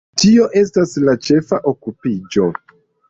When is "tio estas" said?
0.21-0.95